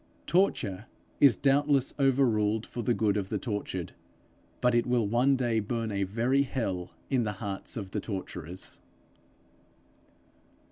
[0.25, 0.87] Torture
[1.19, 3.91] is doubtless over ruled for the good of the tortured,
[4.59, 8.79] but it will one day burn a very hell in the hearts of the torturers.